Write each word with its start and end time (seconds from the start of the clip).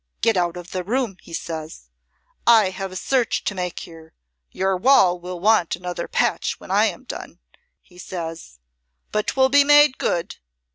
'Get 0.21 0.35
out 0.35 0.57
of 0.57 0.71
the 0.71 0.83
room,' 0.83 1.17
he 1.21 1.31
says, 1.31 1.91
'I 2.47 2.71
have 2.71 2.91
a 2.91 2.95
search 2.95 3.43
to 3.43 3.53
make 3.53 3.81
here. 3.81 4.15
Your 4.49 4.75
wall 4.75 5.19
will 5.19 5.39
want 5.39 5.75
another 5.75 6.07
patch 6.07 6.59
when 6.59 6.71
I 6.71 6.85
am 6.85 7.03
done,' 7.03 7.37
he 7.83 7.99
says. 7.99 8.57
'But 9.11 9.27
'twill 9.27 9.49
be 9.49 9.63
made 9.63 9.99
good. 9.99 10.37